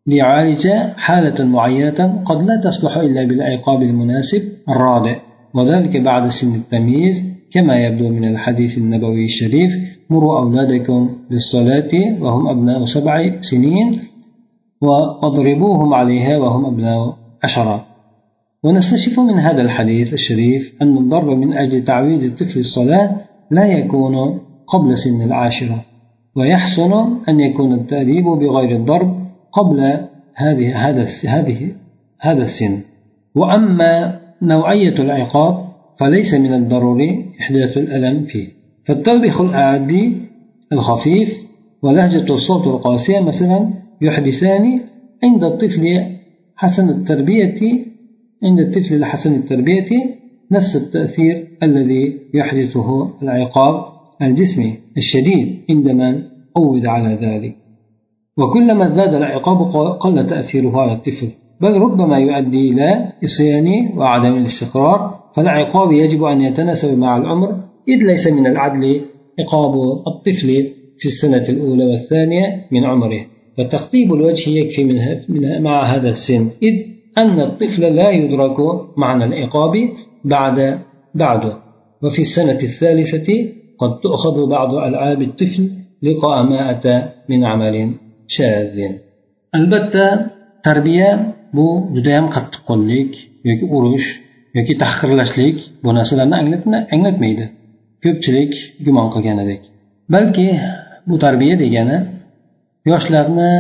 ليعالج 0.06 0.68
حالة 0.96 1.44
معينة 1.44 2.22
قد 2.24 2.46
لا 2.46 2.60
تصلح 2.64 2.96
إلا 2.96 3.24
بالعقاب 3.24 3.82
المناسب 3.82 4.42
الرادع 4.68 5.16
وذلك 5.54 5.96
بعد 5.96 6.28
سن 6.28 6.54
التمييز 6.54 7.14
كما 7.52 7.86
يبدو 7.86 8.08
من 8.08 8.24
الحديث 8.24 8.78
النبوي 8.78 9.24
الشريف 9.24 9.70
مروا 10.10 10.38
أولادكم 10.40 11.10
بالصلاة 11.30 11.90
وهم 12.20 12.46
أبناء 12.48 12.84
سبع 12.84 13.40
سنين 13.40 14.00
واضربوهم 14.80 15.94
عليها 15.94 16.38
وهم 16.38 16.66
أبناء 16.66 17.16
عشرة. 17.44 17.84
ونستشف 18.64 19.20
من 19.20 19.34
هذا 19.34 19.62
الحديث 19.62 20.12
الشريف 20.12 20.74
أن 20.82 20.96
الضرب 20.96 21.28
من 21.28 21.52
أجل 21.52 21.84
تعويد 21.84 22.22
الطفل 22.22 22.60
الصلاة 22.60 23.16
لا 23.50 23.66
يكون 23.66 24.40
قبل 24.66 24.98
سن 24.98 25.22
العاشرة 25.26 25.84
ويحسن 26.36 26.92
أن 27.28 27.40
يكون 27.40 27.74
التأديب 27.74 28.24
بغير 28.24 28.76
الضرب 28.76 29.26
قبل 29.52 29.80
هذه 30.36 30.88
هذا 30.88 31.06
هذه 31.28 31.72
هذا 32.20 32.42
السن. 32.42 32.80
وأما 33.36 34.20
نوعية 34.42 34.94
العقاب 34.94 35.64
فليس 36.00 36.34
من 36.34 36.54
الضروري 36.54 37.24
إحداث 37.40 37.78
الألم 37.78 38.24
فيه. 38.24 38.48
فالتوبخ 38.84 39.40
الأعدي 39.40 40.16
الخفيف 40.72 41.28
ولهجة 41.82 42.34
الصوت 42.34 42.66
القاسية 42.66 43.20
مثلا 43.20 43.79
يحدثان 44.02 44.80
عند 45.24 45.44
الطفل 45.44 45.84
حسن 46.56 46.88
التربية 46.88 47.60
عند 48.44 48.58
الطفل 48.58 48.94
الحسن 48.94 49.34
التربية 49.34 49.90
نفس 50.52 50.76
التأثير 50.76 51.46
الذي 51.62 52.18
يحدثه 52.34 53.10
العقاب 53.22 53.84
الجسمي 54.22 54.74
الشديد 54.96 55.58
عندما 55.70 56.22
عود 56.56 56.86
على 56.86 57.14
ذلك. 57.14 57.54
وكلما 58.38 58.84
ازداد 58.84 59.14
العقاب 59.14 59.58
قل 60.00 60.26
تأثيره 60.26 60.80
على 60.80 60.92
الطفل 60.92 61.28
بل 61.60 61.78
ربما 61.78 62.18
يؤدي 62.18 62.70
إلى 62.70 63.12
إصيان 63.24 63.98
وعدم 63.98 64.36
الاستقرار 64.36 65.20
فالعقاب 65.36 65.92
يجب 65.92 66.24
أن 66.24 66.40
يتناسب 66.40 66.98
مع 66.98 67.16
العمر 67.16 67.48
إذ 67.88 68.06
ليس 68.06 68.26
من 68.26 68.46
العدل 68.46 69.00
عقاب 69.40 69.74
الطفل 70.06 70.48
في 70.98 71.06
السنة 71.06 71.48
الأولى 71.48 71.84
والثانية 71.86 72.66
من 72.72 72.84
عمره. 72.84 73.26
فتخطيب 73.56 74.14
الوجه 74.14 74.50
يكفي 74.50 74.84
من 74.84 75.62
مع 75.62 75.94
هذا 75.94 76.08
السن 76.08 76.42
إذ 76.62 76.74
أن 77.18 77.40
الطفل 77.40 77.82
لا 77.96 78.10
يدرك 78.10 78.56
معنى 78.96 79.24
العقاب 79.24 79.74
بعد 80.24 80.58
بعده 81.14 81.54
وفي 82.02 82.22
السنة 82.26 82.60
الثالثة 82.62 83.28
قد 83.78 84.00
تؤخذ 84.00 84.50
بعض 84.50 84.74
ألعاب 84.74 85.22
الطفل 85.22 85.70
لقاء 86.02 86.42
ما 86.42 86.70
أتى 86.70 87.08
من 87.28 87.44
عمل 87.44 87.76
shadh 88.36 88.78
albatta 89.58 90.06
tarbiya 90.66 91.10
bu 91.56 91.66
judayam 91.94 92.26
qattiqqo'llik 92.34 93.12
yoki 93.48 93.64
urush 93.76 94.06
yoki 94.58 94.74
tahqirlashlik 94.82 95.56
bu 95.82 95.90
narsalarni 95.98 96.36
anglatmaydi 96.94 97.44
ko'pchilik 98.04 98.52
gumon 98.86 99.08
qilganidek 99.14 99.62
balki 100.14 100.46
bu 101.08 101.14
tarbiya 101.24 101.54
degani 101.62 101.96
yoshlarni 102.90 103.50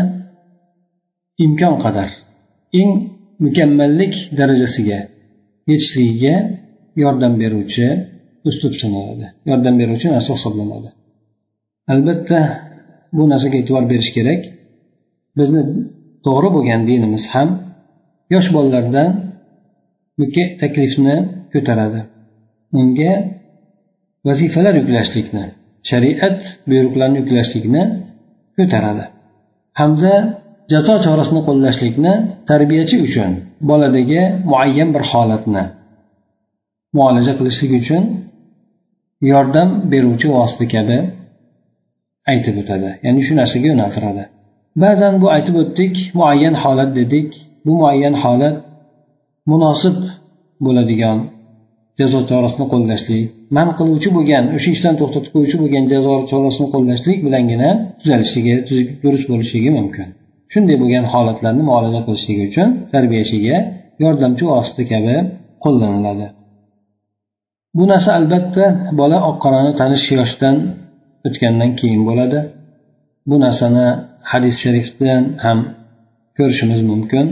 imkon 1.44 1.74
qadar 1.84 2.10
eng 2.80 2.90
mukammallik 3.44 4.14
darajasiga 4.38 4.98
yetishligiga 5.70 6.34
yordam 7.02 7.32
beruvchi 7.42 7.86
uslub 8.48 8.74
sanaladi. 8.82 9.26
Yordam 9.50 9.74
beruvchi 9.80 10.06
narsa 10.14 10.30
hisoblanadi. 10.38 10.88
Albatta 11.92 12.40
bu 13.16 13.22
narsaga 13.32 13.56
e'tibor 13.62 13.84
berish 13.92 14.10
kerak. 14.16 14.42
Bizni 15.38 15.62
to'g'ri 16.26 16.48
bo'lgan 16.56 16.80
dinimiz 16.90 17.24
ham 17.34 17.48
yosh 18.34 18.48
bolalardan 18.56 19.10
taklifni 20.62 21.16
ko'taradi. 21.52 22.00
Unga 22.78 23.12
vazifalar 24.28 24.74
yuklashlikni 24.80 25.44
shariat 25.90 26.38
buyruqlarini 26.70 27.18
yuklashlikni 27.22 27.82
ko'taradi. 28.58 29.04
Hamda 29.80 30.14
jazo 30.72 30.94
chorasini 31.04 31.40
qo'llashlikni 31.48 32.12
tarbiyachi 32.50 32.96
uchun 33.06 33.30
boladagi 33.70 34.20
muayyan 34.50 34.88
bir 34.94 35.02
holatni 35.12 35.64
muolaja 36.96 37.32
qilishlik 37.38 37.72
uchun 37.80 38.02
yordam 39.32 39.68
beruvchi 39.92 40.26
vosita 40.36 40.66
kabi 40.74 40.98
aytib 42.32 42.54
o'tadi. 42.62 42.90
Ya'ni 43.04 43.20
shu 43.26 43.32
narsaga 43.40 43.66
yo'naltiradi. 43.72 44.24
Ba'zan 44.82 45.14
bu 45.22 45.26
aytib 45.36 45.56
o'tdik 45.62 45.94
muayyan 46.18 46.54
holat 46.62 46.90
dedik. 46.98 47.28
Bu 47.64 47.72
muayyan 47.80 48.14
holat 48.22 48.56
munosib 49.50 49.96
bo'ladigan 50.64 51.18
jazo 52.00 52.18
chorasini 52.30 52.66
qo'llashlik 52.72 53.24
man 53.56 53.68
qiluvchi 53.78 54.08
bo'lgan 54.16 54.44
o'sha 54.56 54.70
ishdan 54.76 54.94
to'xtatib 55.00 55.30
qo'yuvchi 55.34 55.56
bo'lgan 55.62 55.84
jazo 55.92 56.14
chorasini 56.30 56.68
qo'llashlik 56.74 57.18
bilangina 57.26 57.68
tuzalishligi 58.00 58.54
durust 59.02 59.26
bo'lishligi 59.32 59.70
mumkin. 59.78 60.06
Shunday 60.52 60.76
bo'lgan 60.82 61.04
holatlarni 61.12 61.62
muolaja 61.70 62.00
qilishligi 62.06 62.42
uchun 62.50 62.68
tarbiyachiga 62.92 63.56
yordamchi 64.04 64.44
vosita 64.52 64.82
kabi 64.92 65.14
qo'llaniladi. 65.64 66.26
Bu 67.76 67.84
narsa 67.92 68.10
albatta 68.18 68.64
bola 69.00 69.18
oq 69.28 69.36
qorani 69.44 69.70
tanish 69.80 70.06
yoshdan 70.18 70.56
o'tgandan 71.26 71.70
keyin 71.80 72.02
bo'ladi. 72.08 72.38
Bu 73.30 73.36
narsani 73.44 73.86
hadis 74.30 74.56
sharifdan 74.62 75.22
ham 75.44 75.58
ko'rishimiz 76.38 76.80
mumkin. 76.90 77.26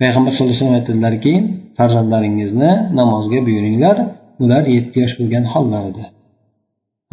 Payg'ambar 0.00 0.30
sallallohu 0.32 0.52
alayhi 0.52 0.62
vasallam 0.62 0.80
aytadilarki 0.80 1.34
farzandlaringizni 1.76 2.70
namozga 2.98 3.38
buyuringlar. 3.46 3.96
Ular 4.42 4.64
yetti 4.76 4.96
yosh 5.02 5.14
bo'lgan 5.20 5.44
hollarida. 5.52 6.04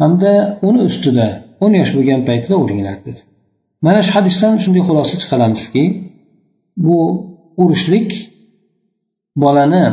Hamda 0.00 0.32
uni 0.68 0.80
ustida 0.88 1.26
o'n 1.64 1.72
yosh 1.80 1.92
bo'lgan 1.96 2.20
paytida 2.28 2.54
o'linglar 2.62 2.96
dedi. 3.06 3.20
Mana 3.86 4.00
shu 4.06 4.12
hadisdan 4.16 4.54
shunday 4.62 4.82
xulosa 4.88 5.14
chiqaramizki 5.22 5.84
bu 6.86 6.98
urushlik 7.62 8.10
bolani 9.42 9.84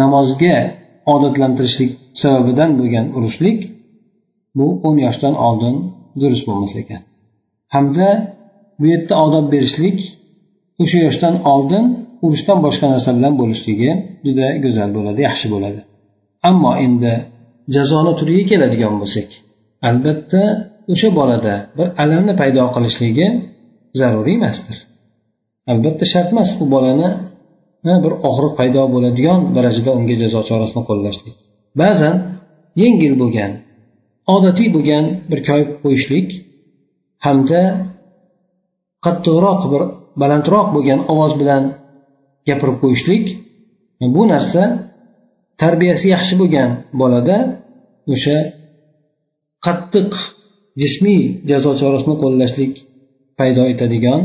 namozga 0.00 0.56
odatlantirishlik 1.14 1.90
sababidan 2.22 2.70
bo'lgan 2.80 3.06
urushlik 3.18 3.58
bu 4.58 4.66
o'n 4.86 4.96
yoshdan 5.06 5.34
oldin 5.46 5.74
durust 6.20 6.44
bo'lmas 6.48 6.72
ekan. 6.82 7.02
Hamda 7.74 8.08
bu 8.78 8.84
yerda 8.92 9.14
odob 9.24 9.46
berishlik 9.54 9.98
o'sha 10.82 10.98
yoshdan 11.06 11.34
oldin 11.52 11.84
urushdan 12.26 12.58
boshqa 12.66 12.86
narsa 12.92 13.10
bilan 13.18 13.34
bo'lishligi 13.40 13.90
juda 14.26 14.46
go'zal 14.64 14.90
bo'ladi 14.96 15.20
yaxshi 15.28 15.46
bo'ladi. 15.54 15.80
Ammo 16.50 16.72
endi 16.86 17.12
jazoni 17.76 18.12
turiga 18.18 18.44
keladigan 18.50 18.94
bo'lsak 19.02 19.28
albatta 19.88 20.42
o'sha 20.92 21.08
bolada 21.18 21.54
bir 21.78 21.86
alamni 22.02 22.34
paydo 22.40 22.62
qilishligi 22.76 23.26
zaruriy 24.00 24.36
emasdir. 24.40 24.76
Albatta 25.72 26.04
shart 26.12 26.28
emas 26.34 26.50
u 26.62 26.64
bolani 26.74 27.08
bir 28.04 28.12
og'riq 28.28 28.52
paydo 28.60 28.82
bo'ladigan 28.94 29.40
darajada 29.56 29.90
unga 29.98 30.14
jazo 30.22 30.40
chorasini 30.48 30.82
qo'llashlik. 30.88 31.34
Ba'zan 31.80 32.16
yengil 32.82 33.14
bo'lgan 33.22 33.52
odatiy 34.34 34.68
bo'lgan 34.76 35.04
bir 35.30 35.40
koyib 35.48 35.70
qo'yishlik 35.82 36.28
hamda 37.26 37.62
qattiqroq 39.04 39.60
bir 39.72 39.82
balandroq 40.20 40.66
bo'lgan 40.74 41.00
ovoz 41.12 41.32
bilan 41.40 41.62
gapirib 42.48 42.76
qo'yishlik 42.82 43.24
bu 44.16 44.22
narsa 44.32 44.62
tarbiyasi 45.62 46.06
yaxshi 46.14 46.34
bo'lgan 46.40 46.70
bolada 47.00 47.36
o'sha 48.12 48.36
qattiq 49.66 50.10
jismiy 50.82 51.22
jazo 51.50 51.70
chorasini 51.80 52.14
qo'llashlik 52.22 52.74
paydo 53.38 53.62
etadigan 53.72 54.20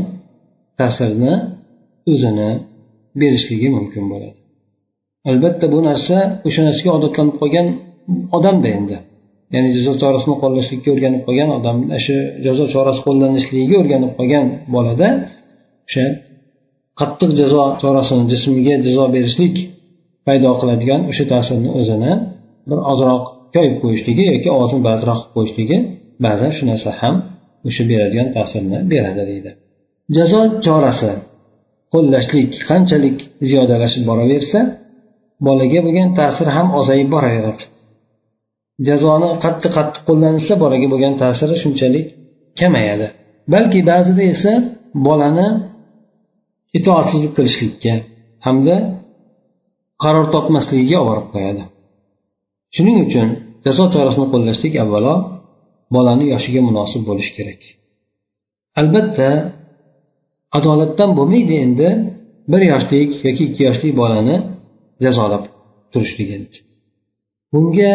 ta'sirni 0.80 1.34
o'zini 2.12 2.50
berishligi 3.20 3.68
mumkin 3.76 4.04
bo'ladi. 4.12 4.38
Albatta 5.30 5.66
bu 5.74 5.78
narsa 5.88 6.16
o'sha 6.46 6.60
narsaga 6.68 6.90
odatlanib 6.98 7.36
qolgan 7.42 7.66
odamda 8.36 8.68
endi. 8.78 8.96
Ya'ni 9.54 9.70
jazo 9.76 9.92
chorasini 10.02 10.36
qo'llashlikka 10.42 10.88
o'rganib 10.94 11.22
qolgan 11.26 11.50
odam 11.58 11.76
shu 12.04 12.16
jazo 12.46 12.64
chorasi 12.74 13.00
qo'llanishligiga 13.06 13.76
o'rganib 13.82 14.12
qolgan 14.18 14.46
bolada 14.74 15.08
o'sha 15.88 16.04
qattiq 17.00 17.30
jazo 17.40 17.62
chorasini 17.82 18.24
jismiga 18.32 18.74
jazo 18.86 19.04
berishlik 19.14 19.56
paydo 20.26 20.50
qiladigan 20.60 21.00
o'sha 21.10 21.24
ta'sirni 21.32 21.70
o'zini 21.80 22.12
bir 22.68 22.78
ozroq 22.92 23.24
koyib 23.54 23.74
qo'yishligi 23.82 24.24
yoki 24.32 24.48
ovozini 24.56 24.82
balandroq 24.86 25.18
qilib 25.20 25.32
qo'yishligi 25.36 25.78
ba'zan 26.24 26.50
shu 26.56 26.62
narsa 26.70 26.90
ham 27.00 27.14
o'sha 27.68 27.82
beradigan 27.90 28.28
ta'sirni 28.36 28.78
beradi 28.92 29.22
deydi. 29.30 29.50
Jazo 30.16 30.40
chorasi. 30.66 31.12
Qo'llashlik 31.94 32.50
qanchalik 32.68 33.18
ziyodalashib 33.48 34.02
boraversa 34.10 34.60
bolaga 35.46 35.80
bo'lgan 35.86 36.08
ta'siri 36.18 36.50
ham 36.56 36.68
ozayib 36.80 37.08
boraveradi. 37.14 37.62
Jazoni 38.88 39.28
qattiq 39.44 39.72
qattiq 39.78 40.02
qo'llansa 40.08 40.52
bolaga 40.62 40.86
bo'lgan 40.92 41.14
ta'siri 41.22 41.54
shunchalik 41.62 42.06
kamayadi. 42.60 43.06
Balki 43.52 43.80
ba'zida 43.90 44.22
esa 44.34 44.52
bolani 45.06 45.48
itoatsizlik 46.78 47.32
qilishlikka 47.38 47.94
hamda 48.46 48.76
qaror 50.02 50.26
topmasligiga 50.34 50.98
olib 51.02 51.08
borib 51.10 51.28
qo'yadi. 51.34 51.64
Shuning 52.74 52.98
uchun 53.06 53.28
jazo 53.66 53.84
chorasini 53.94 54.26
qo'llashlik 54.32 54.74
avvalo 54.84 55.14
bolani 55.94 56.24
yoshiga 56.34 56.60
munosib 56.68 57.02
bo'lishi 57.08 57.32
kerak. 57.38 57.60
Albatta 58.80 59.28
adolatdan 60.58 61.10
bo'lmaydi 61.18 61.54
endi 61.66 61.88
bir 62.52 62.62
yoshlik 62.72 63.10
yoki 63.26 63.42
ikki 63.48 63.62
yoshli 63.68 63.88
bolani 64.00 64.36
jazolab 65.04 65.44
turishlik 65.92 66.28
endi. 66.36 66.56
Bunga 67.52 67.92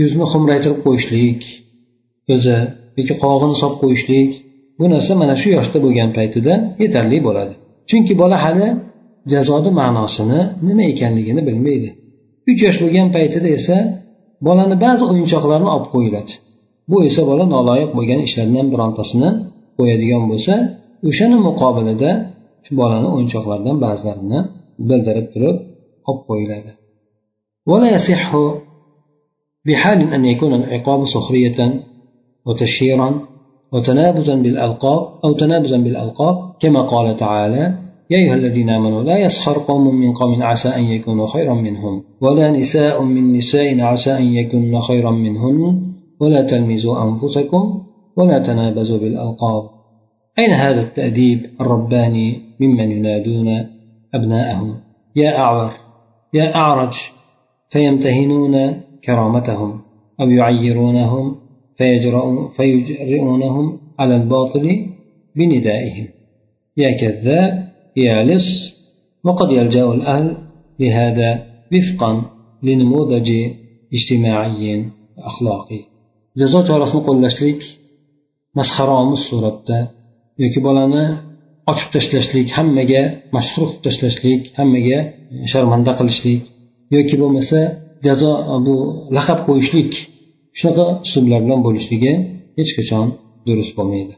yuzni 0.00 0.24
xumraytirib 0.32 0.78
qo'yishlik 0.86 1.42
o'zi 2.34 2.56
yoki 2.98 3.14
qovog'ini 3.22 3.56
solib 3.62 3.78
qo'yishlik 3.82 4.30
bu 4.78 4.84
narsa 4.92 5.12
mana 5.22 5.34
shu 5.42 5.48
yoshda 5.58 5.78
bo'lgan 5.84 6.10
paytida 6.18 6.52
yetarli 6.82 7.18
bo'ladi. 7.28 7.54
chunki 7.89 8.13
bola 8.21 8.37
hali 8.45 8.67
jazoni 9.31 9.71
ma'nosini 9.79 10.39
nima 10.67 10.83
ekanligini 10.91 11.41
bilmaydi 11.47 11.89
uch 12.49 12.59
yosh 12.65 12.77
bo'lgan 12.83 13.07
paytida 13.15 13.49
esa 13.59 13.77
bolani 14.47 14.75
ba'zi 14.85 15.03
o'yinchoqlarni 15.11 15.69
olib 15.75 15.87
qo'yiladi 15.93 16.33
bu 16.91 16.97
esa 17.09 17.21
bola 17.29 17.43
noloyiq 17.55 17.89
bo'lgan 17.97 18.19
ishlardan 18.27 18.67
birontasini 18.73 19.29
qo'yadigan 19.77 20.23
bo'lsa 20.31 20.53
o'shani 21.09 21.37
muqobilida 21.47 22.11
shu 22.65 22.71
bolani 22.81 23.07
o'yinchoqlaridan 23.15 23.77
ba'zilarini 23.85 24.39
bildirib 24.89 25.27
turib 25.33 25.57
olib 26.09 26.21
qo'yiladi 26.29 26.71
بحال 29.67 29.99
أن 30.15 30.25
يكون 30.25 30.53
العقاب 30.53 30.99
سخرية 31.15 31.59
وتشهيرا 32.45 33.09
وتنابزا 33.72 34.34
بالألقاب 34.34 35.08
أو 35.24 35.32
تنابزا 35.32 35.76
بالألقاب 35.76 36.36
كما 36.60 36.80
قال 36.80 37.16
تعالى 37.16 37.74
يا 38.10 38.16
أيها 38.18 38.34
الذين 38.34 38.70
آمنوا 38.70 39.02
لا 39.02 39.18
يسخر 39.18 39.58
قوم 39.68 39.94
من 39.94 40.12
قوم 40.12 40.42
عسى 40.42 40.68
أن 40.68 40.84
يكونوا 40.84 41.26
خيرا 41.26 41.54
منهم 41.54 42.02
ولا 42.20 42.50
نساء 42.50 43.02
من 43.02 43.32
نساء 43.32 43.80
عسى 43.80 44.18
أن 44.18 44.24
يكون 44.24 44.80
خيرا 44.80 45.10
منهن 45.10 45.82
ولا 46.20 46.42
تلمزوا 46.42 47.04
أنفسكم 47.04 47.82
ولا 48.16 48.38
تنابزوا 48.38 48.98
بالألقاب. 48.98 49.62
أين 50.38 50.50
هذا 50.50 50.80
التأديب 50.80 51.40
الرباني 51.60 52.38
ممن 52.60 52.90
ينادون 52.90 53.66
أبناءهم؟ 54.14 54.74
يا 55.16 55.38
أعور 55.38 55.70
يا 56.34 56.54
أعرج 56.54 56.94
فيمتهنون 57.68 58.80
كرامتهم 59.04 59.80
أو 60.20 60.30
يعيرونهم 60.30 61.36
فيجرؤونهم 62.56 63.66
على 63.98 64.14
الباطل 64.16 64.64
بندائهم 65.36 66.06
يا 66.76 66.90
كذاب 67.00 67.52
يا 67.96 68.16
لص 68.28 68.48
وقد 69.24 69.48
يلجأ 69.58 69.86
الأهل 69.96 70.36
لهذا 70.80 71.30
وفقا 71.72 72.12
لنموذج 72.62 73.28
اجتماعي 73.96 74.64
أخلاقي 75.30 75.80
jazo 76.40 76.58
chorasini 76.68 77.02
qo'llashlik 77.08 77.60
masxaromiz 78.58 79.20
suratda 79.28 79.78
yoki 80.42 80.60
bolani 80.66 81.04
ochib 81.70 81.88
tashlashlik 81.94 82.48
hammaga 82.56 83.02
mashhur 83.36 83.68
qilib 83.68 83.82
tashlashlik 83.86 84.42
hammaga 84.58 84.98
sharmanda 85.52 85.92
qilishlik 85.98 86.42
yoki 86.96 87.14
bo'lmasa 87.22 87.60
jazo 88.06 88.32
bu 88.66 88.74
laqab 89.16 89.38
qo'yishlik 89.48 89.92
shunaqa 90.58 90.86
uslublar 91.04 91.40
bilan 91.44 91.60
bo'lishligi 91.66 92.12
hech 92.58 92.70
qachon 92.78 93.06
durust 93.46 93.72
bo'lmaydi. 93.78 94.14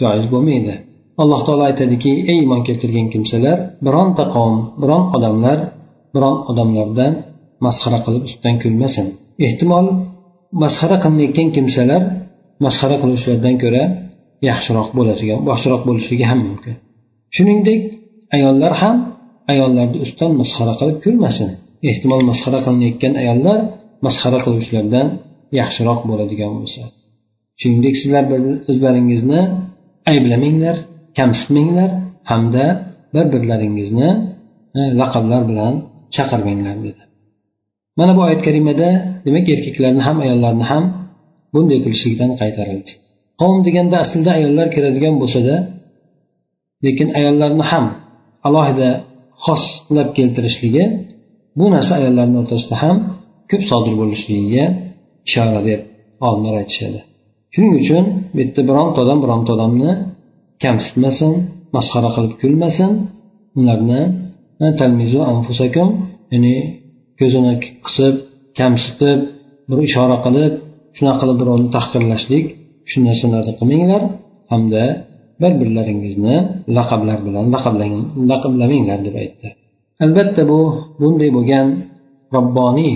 Joiz 0.00 0.26
bo'lmaydi. 0.34 0.74
Alloh 1.22 1.40
taolo 1.46 1.64
aytadiki 1.70 2.12
ey 2.30 2.38
iymon 2.42 2.60
keltirgan 2.68 3.06
kimsalar 3.14 3.58
bironta 3.86 4.24
qavm 4.34 4.56
biron 4.82 5.02
odamlar 5.16 5.58
biron 6.14 6.36
odamlardan 6.50 7.12
masxara 7.64 7.98
qilib 8.04 8.22
ustidan 8.28 8.56
kulmasin. 8.62 9.06
Ehtimol 9.46 9.86
masxara 10.62 10.96
qilinayotgan 11.04 11.48
kimsalar 11.56 12.02
masxara 12.64 12.96
qiluvchilardan 13.02 13.54
ko'ra 13.62 13.84
yaxshiroq 14.48 14.88
bo'ladigan 14.98 15.40
yaxshiroq 15.50 15.82
bo'lishligi 15.88 16.24
ham 16.30 16.40
mumkin. 16.48 16.74
Shuningdek 17.36 17.80
ayollar 18.36 18.72
ham 18.82 18.96
ayollarni 19.52 19.98
ustidan 20.04 20.32
masxara 20.40 20.72
qilib 20.80 20.98
kulmasin. 21.04 21.48
Ehtimol 21.90 22.22
masxara 22.30 22.58
qilinayotgan 22.66 23.14
ayollar 23.22 23.58
masxara 24.06 24.38
qiluvchilardan 24.44 25.06
yaxshiroq 25.58 26.00
bo'ladigan 26.10 26.52
bo'lsa 26.58 26.82
shuningdek 27.60 27.94
sizlar 28.02 28.24
bir 28.32 28.40
o'zlaringizni 28.70 29.40
ayblamanglar 30.10 30.76
kamsitmanglar 31.18 31.90
hamda 32.30 32.64
bir 33.14 33.26
birlaringizni 33.32 34.08
e, 34.78 34.80
laqablar 35.00 35.42
bilan 35.50 35.74
chaqirmanglar 36.16 36.76
dedi. 36.86 37.02
Mana 37.98 38.12
bu 38.16 38.20
oyat 38.26 38.40
karimada 38.46 38.88
demak 39.26 39.46
erkaklarni 39.54 40.02
ham 40.08 40.16
ayollarni 40.24 40.64
ham 40.72 40.84
bunday 41.54 41.78
qilishlikdan 41.84 42.30
qaytarildi. 42.40 42.90
Qavm 43.40 43.58
deganda 43.66 43.96
aslida 44.04 44.30
ayollar 44.38 44.66
kiradigan 44.74 45.14
bo'lsada 45.22 45.54
lekin 46.84 47.08
ayollarni 47.18 47.64
ham 47.72 47.86
alohida 48.48 48.88
xoslab 49.46 50.08
keltirishligi 50.18 50.84
bu 51.58 51.66
narsa 51.74 51.92
ayollarni 52.00 52.36
o'rtasida 52.42 52.76
ham 52.84 52.96
ko'p 53.50 53.62
sodir 53.70 53.94
bo'lishligiga 54.00 54.64
ishora 55.28 55.60
deb 55.68 55.80
olimlar 56.26 56.54
aytishadi. 56.62 57.00
Shuning 57.52 57.72
uchun 57.82 58.04
bu 58.32 58.38
yerda 58.42 58.62
bironta 58.68 58.98
odam 59.04 59.18
bironta 59.24 59.50
odamni 59.56 59.90
kamsitmasin 60.64 61.32
masxara 61.74 62.10
qilib 62.14 62.34
kulmasin. 62.42 62.90
Ularni 63.58 64.00
ya'ni 66.32 66.56
ko'zini 67.18 67.54
qisib 67.86 68.14
kamsitib 68.58 69.18
bir 69.68 69.78
ishora 69.88 70.16
qilib 70.26 70.52
shunaqa 70.96 71.18
qilib 71.22 71.36
birovni 71.42 71.68
tahqirlashlik 71.76 72.46
shu 72.90 72.98
narsalarni 73.06 73.52
qilmanglar. 73.60 74.02
Hamda 74.52 74.84
bir 75.42 75.52
birlaringizni 75.60 76.36
laqablar 76.76 77.18
bilan 77.26 77.44
laqablamanglar 78.30 78.98
deb 79.06 79.14
aytdi. 79.22 79.48
Albatta 80.04 80.42
bu 80.50 80.60
bunday 81.00 81.30
bo'lgan 81.36 81.66
robboniy 82.36 82.94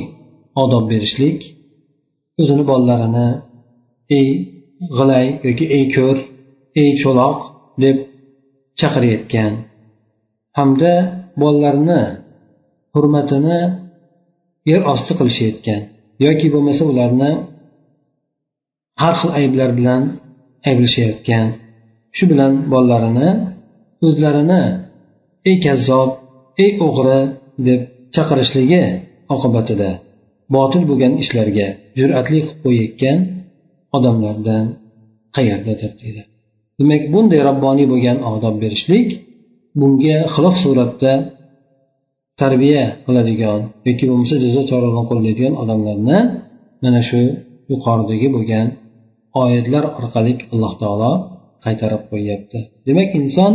odob 0.63 0.85
berishlik 0.93 1.39
o'zini 2.41 2.65
bolalarini 2.71 3.27
ey 4.19 4.29
g'ilay 4.97 5.27
yoki 5.47 5.65
ey 5.77 5.85
ko'r 5.95 6.17
ey 6.81 6.91
cho'loq 7.03 7.39
deb 7.83 7.97
chaqirayotgan. 8.79 9.53
Hamda 10.59 10.93
bolalarini 11.41 12.01
hurmatini 12.95 13.59
yer 14.71 14.81
osti 14.93 15.13
qilishayotgan. 15.19 15.81
Yoki 16.25 16.47
bo'lmasa 16.55 16.83
ularni 16.91 17.31
har 19.03 19.15
xil 19.21 19.31
ayblar 19.41 19.71
bilan 19.79 20.03
ayblashayotgan 20.69 21.47
shu 22.17 22.25
bilan 22.31 22.53
bolalarini 22.73 23.29
o'zlarini 24.07 24.63
ey 25.49 25.57
kazzob 25.65 26.11
ey 26.65 26.71
o'g'ri 26.87 27.21
deb 27.67 27.81
chaqirishligi 28.15 28.83
oqibatida 29.35 29.91
botil 30.55 30.83
bo'lgan 30.91 31.13
ishlarga 31.23 31.67
jur'atli 31.99 32.39
qilib 32.41 32.59
qo'yayotgan 32.65 33.19
odamlardan 33.97 34.65
qayerdadir 35.37 35.93
deydi 36.01 36.23
demak 36.79 37.03
bunday 37.15 37.41
robboniy 37.49 37.87
bo'lgan 37.93 38.19
odob 38.33 38.55
berishlik 38.63 39.09
bunga 39.81 40.17
xilof 40.35 40.57
suratda 40.65 41.13
tarbiya 42.41 42.85
qiladigan 43.07 43.61
yoki 43.89 44.05
bo'lmasa 44.11 44.35
jazo 44.45 44.61
choralarini 44.71 45.05
qo'llaydigan 45.11 45.55
odamlarni 45.63 46.19
mana 46.85 47.01
shu 47.09 47.21
yuqoridagi 47.71 48.29
bo'lgan 48.37 48.67
oyatlar 49.43 49.85
orqali 49.99 50.33
alloh 50.53 50.73
taolo 50.83 51.13
qaytarib 51.65 52.03
qo'yyapti. 52.11 52.59
Demak 52.87 53.11
inson 53.21 53.53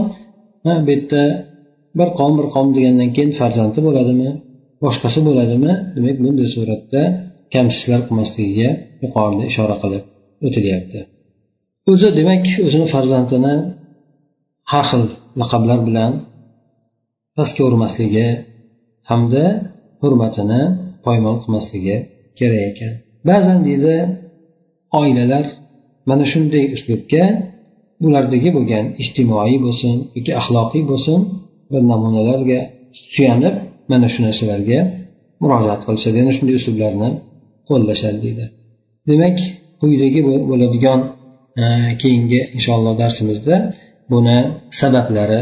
bu 0.65 0.69
yerda 0.93 1.23
bir 1.99 2.09
qavm 2.17 2.33
bir 2.39 2.47
qavm 2.55 2.69
degandan 2.77 3.09
keyin 3.15 3.31
farzandi 3.39 3.79
bo'ladimi? 3.87 4.29
Boshqasi 4.83 5.19
bo'ladimi? 5.27 5.71
Demak 5.95 6.17
bunday 6.23 6.47
suratda 6.55 7.01
kamsitishlar 7.53 7.99
qilmasligiga 8.07 8.69
yuqorida 9.03 9.43
ishora 9.51 9.75
qilib 9.81 10.03
o'tilyapti. 10.47 10.99
O'zi 11.91 12.09
demak 12.19 12.43
o'zini 12.67 12.87
farzandini 12.93 13.55
har 14.71 14.85
xil 14.91 15.03
laqablar 15.41 15.79
bilan 15.87 16.11
pastga 17.37 17.61
urmasligi 17.69 18.27
hamda 19.09 19.45
hurmatini 20.01 20.61
poymol 21.05 21.35
qilmasligi 21.43 21.95
kerak 22.39 22.61
ekan. 22.71 22.93
Ba'zan 23.29 23.57
deydi 23.67 23.95
oilalar 24.99 25.45
mana 26.09 26.25
shunday 26.31 26.65
uslubga 26.75 27.25
ulardagi 28.05 28.49
bo'lgan 28.57 28.85
ijtimoiy 29.03 29.57
bo'lsin 29.65 29.95
yoki 30.15 30.31
axloqiy 30.39 30.83
bo'lsin 30.91 31.19
bir 31.71 31.81
namunalarga 31.91 32.59
suyanib 33.13 33.55
mana 33.91 34.07
shu 34.13 34.19
narsalarga 34.27 34.79
murojaat 35.41 35.81
qilishadi. 35.87 36.15
Yana 36.21 36.31
shunday 36.37 36.55
uslublarni 36.59 37.09
qo'llashadi 37.69 38.19
deydi. 38.25 38.45
Demak 39.09 39.37
quyidagi 39.81 40.19
bo'ladigan 40.49 40.99
e, 41.61 41.63
keyingi 42.01 42.39
inshaalloh 42.57 42.93
darsimizda 43.01 43.55
buni 44.11 44.37
sabablari 44.79 45.41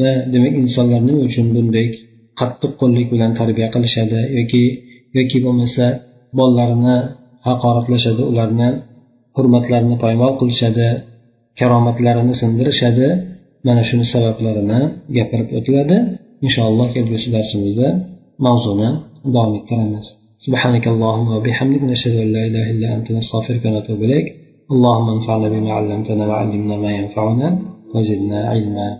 va 0.00 0.10
demak 0.34 0.54
insonlar 0.64 1.00
nima 1.08 1.20
uchun 1.28 1.46
bunday 1.56 1.86
qattiq 2.40 2.72
qo'llik 2.80 3.06
bilan 3.12 3.30
tarbiya 3.40 3.68
qilishadi 3.74 4.20
yoki 4.38 4.62
yoki 5.18 5.38
bo'lmasa 5.46 5.84
bolalarini 6.38 6.96
haqoratlashadi 7.46 8.22
ularni 8.30 8.68
hurmatlarini 9.36 9.96
poymol 10.04 10.32
qilishadi 10.40 10.88
karomatlarini 11.58 12.34
sindirishadi 12.40 13.06
mana 13.66 13.82
shuni 13.88 14.06
sabablarini 14.14 14.80
gapirib 15.16 15.48
o'tiladi. 15.58 15.96
Inshaalloh 16.46 16.86
kelgusi 16.94 17.28
darsimizda 17.36 17.88
mavzuni 18.46 18.88
davom 19.34 19.52
ettiramiz 19.60 20.08
سبحانك 20.46 20.84
اللهم 20.94 21.28
وبحمدك 21.36 21.82
نشهد 21.92 22.14
أن 22.24 22.28
لا 22.36 22.42
إله 22.48 22.66
إلا 22.74 22.88
أنت 22.96 23.08
نستغفرك 23.18 23.62
ونتوب 23.66 24.00
إليك 24.06 24.26
اللهم 24.74 25.08
انفعنا 25.16 25.46
بما 25.54 25.70
علمتنا 25.78 26.22
وعلمنا 26.30 26.74
ما 26.84 26.90
ينفعنا 26.98 27.48
وزدنا 27.94 28.38
علما 28.52 28.86